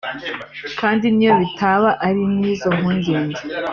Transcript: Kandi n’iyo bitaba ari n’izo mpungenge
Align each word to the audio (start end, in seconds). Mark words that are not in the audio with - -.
Kandi 0.79 1.05
n’iyo 1.11 1.33
bitaba 1.41 1.89
ari 2.07 2.23
n’izo 2.35 2.69
mpungenge 2.77 3.41